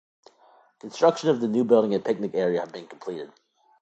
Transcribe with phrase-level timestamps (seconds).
[0.79, 3.31] Construction of the new building and picnic area have been completed.